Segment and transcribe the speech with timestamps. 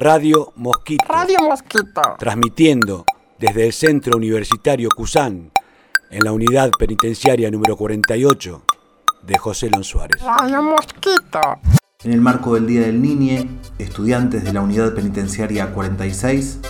[0.00, 1.04] Radio Mosquito.
[1.08, 2.00] Radio Mosquito.
[2.20, 3.04] Transmitiendo
[3.36, 5.50] desde el Centro Universitario Cusán,
[6.12, 8.62] en la unidad penitenciaria número 48
[9.22, 10.22] de José Lon Suárez.
[10.22, 11.40] Radio Mosquito.
[12.04, 13.48] En el marco del Día del Niñe,
[13.80, 16.60] estudiantes de la unidad penitenciaria 46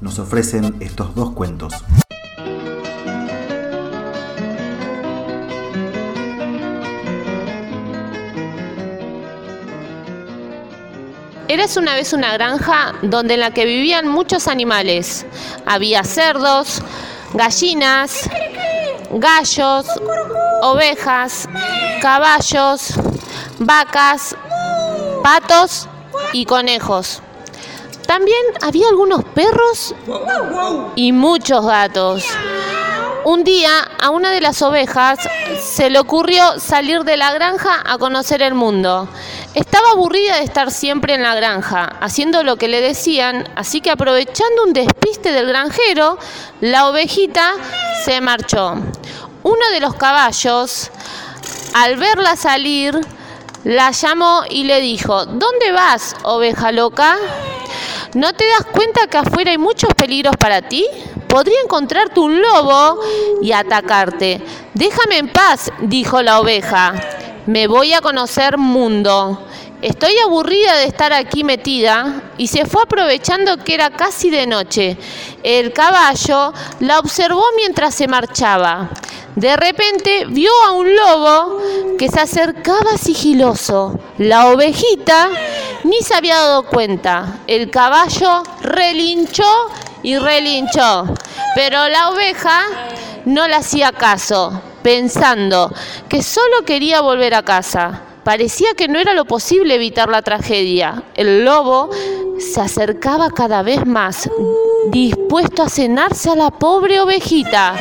[0.00, 1.74] nos ofrecen estos dos cuentos.
[11.48, 15.24] Eres una vez una granja donde en la que vivían muchos animales.
[15.64, 16.82] Había cerdos,
[17.32, 18.28] gallinas,
[19.10, 19.86] gallos,
[20.60, 21.48] ovejas,
[22.02, 22.92] caballos,
[23.58, 24.36] vacas,
[25.22, 25.88] patos
[26.34, 27.22] y conejos.
[28.06, 29.94] También había algunos perros
[30.96, 32.24] y muchos gatos.
[33.28, 35.18] Un día a una de las ovejas
[35.60, 39.06] se le ocurrió salir de la granja a conocer el mundo.
[39.52, 43.90] Estaba aburrida de estar siempre en la granja, haciendo lo que le decían, así que
[43.90, 46.16] aprovechando un despiste del granjero,
[46.62, 47.52] la ovejita
[48.02, 48.76] se marchó.
[49.42, 50.90] Uno de los caballos,
[51.74, 52.98] al verla salir,
[53.62, 57.18] la llamó y le dijo, ¿dónde vas, oveja loca?
[58.14, 60.86] ¿No te das cuenta que afuera hay muchos peligros para ti?
[61.28, 63.00] Podría encontrarte un lobo
[63.42, 64.40] y atacarte.
[64.74, 66.94] Déjame en paz, dijo la oveja.
[67.46, 69.46] Me voy a conocer mundo.
[69.80, 74.96] Estoy aburrida de estar aquí metida y se fue aprovechando que era casi de noche.
[75.44, 78.90] El caballo la observó mientras se marchaba.
[79.36, 81.58] De repente vio a un lobo
[81.96, 84.00] que se acercaba sigiloso.
[84.18, 85.28] La ovejita
[85.84, 87.38] ni se había dado cuenta.
[87.46, 89.44] El caballo relinchó
[90.02, 91.06] y relinchó,
[91.54, 92.62] pero la oveja
[93.24, 95.72] no le hacía caso, pensando
[96.08, 98.02] que solo quería volver a casa.
[98.24, 101.02] Parecía que no era lo posible evitar la tragedia.
[101.14, 101.90] El lobo
[102.38, 104.28] se acercaba cada vez más,
[104.90, 107.74] dispuesto a cenarse a la pobre ovejita.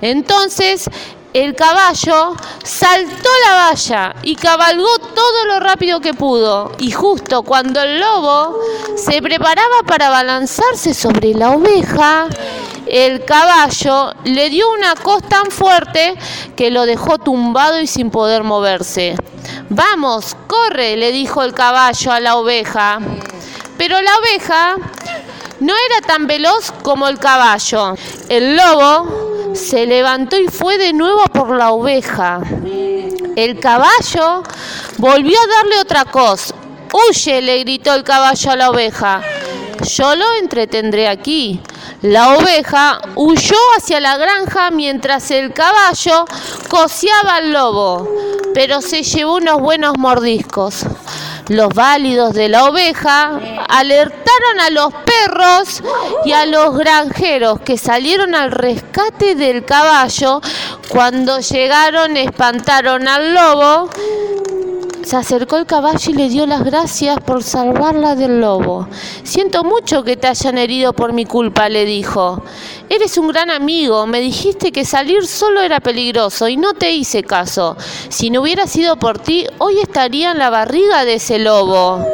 [0.00, 0.90] Entonces
[1.32, 6.72] el caballo saltó la valla y cabalgó todo lo rápido que pudo.
[6.78, 8.60] Y justo cuando el lobo
[8.96, 12.26] se preparaba para balanzarse sobre la oveja,
[12.86, 16.16] el caballo le dio una cos tan fuerte
[16.54, 19.16] que lo dejó tumbado y sin poder moverse.
[19.70, 22.98] Vamos, corre, le dijo el caballo a la oveja.
[23.78, 24.76] Pero la oveja
[25.60, 27.94] no era tan veloz como el caballo.
[28.28, 32.40] El lobo se levantó y fue de nuevo por la oveja.
[33.36, 34.42] El caballo
[34.98, 36.54] volvió a darle otra cosa.
[36.92, 39.22] Huye, le gritó el caballo a la oveja.
[39.82, 41.60] Yo lo entretendré aquí.
[42.02, 46.24] La oveja huyó hacia la granja mientras el caballo
[46.68, 48.08] coseaba al lobo,
[48.54, 50.84] pero se llevó unos buenos mordiscos.
[51.48, 55.82] Los válidos de la oveja alertaron a los perros
[56.24, 60.40] y a los granjeros que salieron al rescate del caballo.
[60.88, 63.90] Cuando llegaron espantaron al lobo.
[65.06, 68.88] Se acercó el caballo y le dio las gracias por salvarla del lobo.
[69.22, 72.42] Siento mucho que te hayan herido por mi culpa, le dijo.
[72.88, 77.22] Eres un gran amigo, me dijiste que salir solo era peligroso y no te hice
[77.22, 77.76] caso.
[78.08, 82.04] Si no hubiera sido por ti, hoy estaría en la barriga de ese lobo.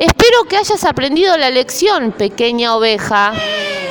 [0.00, 3.34] Espero que hayas aprendido la lección, pequeña oveja,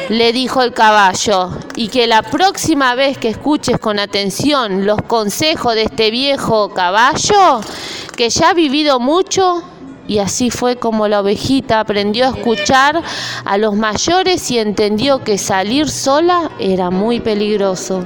[0.09, 5.73] le dijo el caballo, y que la próxima vez que escuches con atención los consejos
[5.73, 7.61] de este viejo caballo,
[8.11, 9.63] que ya ha vivido mucho,
[10.07, 13.01] y así fue como la ovejita aprendió a escuchar
[13.45, 18.05] a los mayores y entendió que salir sola era muy peligroso.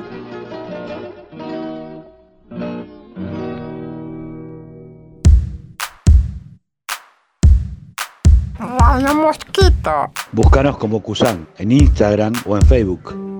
[8.59, 10.11] Radio Mosquito.
[10.31, 13.34] Búscanos como Cusán en Instagram o en Facebook.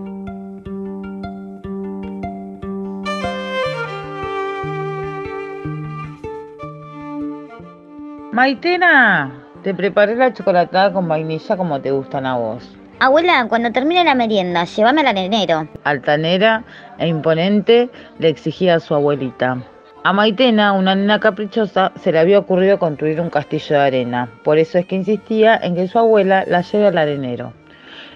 [8.36, 9.32] Maitena,
[9.64, 12.70] te preparé la chocolatada con vainilla como te gustan a vos.
[13.00, 15.70] Abuela, cuando termine la merienda, llévame al arenero.
[15.86, 16.66] Altanera
[16.98, 17.90] e imponente
[18.20, 19.64] le exigía a su abuelita.
[20.04, 24.30] A Maitena, una nena caprichosa, se le había ocurrido construir un castillo de arena.
[24.44, 27.54] Por eso es que insistía en que su abuela la lleve al arenero.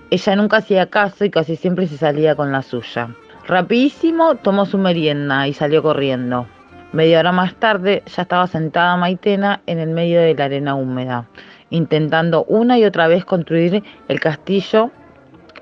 [0.10, 3.08] Ella nunca hacía caso y casi siempre se salía con la suya.
[3.48, 6.46] Rapidísimo tomó su merienda y salió corriendo.
[6.92, 11.26] Media hora más tarde ya estaba sentada Maitena en el medio de la arena húmeda,
[11.70, 14.90] intentando una y otra vez construir el castillo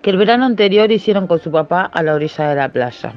[0.01, 3.11] que el verano anterior hicieron con su papá a la orilla de la playa.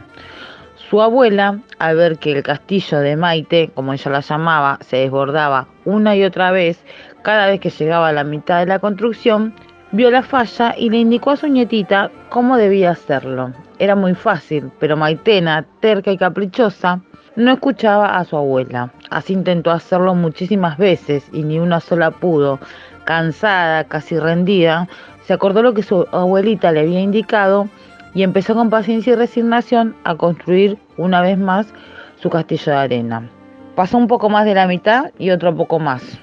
[0.75, 5.69] Su abuela, al ver que el castillo de Maite, como ella la llamaba, se desbordaba
[5.85, 6.83] una y otra vez,
[7.23, 9.55] Cada vez que llegaba a la mitad de la construcción,
[9.93, 13.53] vio la falla y le indicó a su nietita cómo debía hacerlo.
[13.79, 17.03] Era muy fácil, pero Maitena, terca y caprichosa,
[17.41, 18.93] no escuchaba a su abuela.
[19.11, 22.61] Así intentó hacerlo muchísimas veces y ni una sola pudo.
[23.05, 24.89] Cansada, casi rendida,
[25.25, 27.69] se acordó lo que su abuelita le había indicado
[28.15, 31.73] y empezó con paciencia y resignación a construir una vez más
[32.21, 33.29] su castillo de arena.
[33.75, 36.19] Pasó un poco más de la mitad y otro poco más,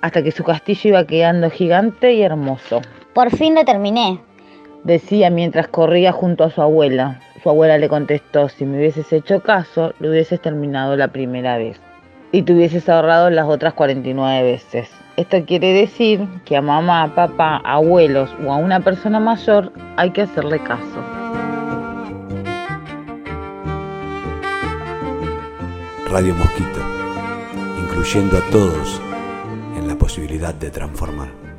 [0.00, 2.82] hasta que su castillo iba quedando gigante y hermoso.
[3.14, 4.20] Por fin lo terminé.
[4.84, 7.20] Decía mientras corría junto a su abuela.
[7.42, 11.80] Su abuela le contestó, si me hubieses hecho caso, lo hubieses terminado la primera vez.
[12.32, 14.90] Y te hubieses ahorrado las otras 49 veces.
[15.16, 20.22] Esto quiere decir que a mamá, papá, abuelos o a una persona mayor hay que
[20.22, 21.02] hacerle caso.
[26.10, 26.80] Radio Mosquito,
[27.78, 29.00] incluyendo a todos
[29.78, 31.49] en la posibilidad de transformar.